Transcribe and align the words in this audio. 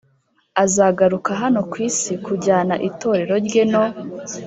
azagaruka 0.63 1.31
hano 1.41 1.59
ku 1.71 1.75
isi 1.87 2.13
kujyana 2.25 2.75
Itorero 2.89 3.35
rye 3.47 3.63
no 3.71 3.85